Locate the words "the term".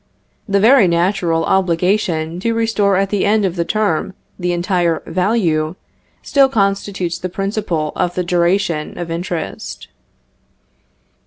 3.55-4.15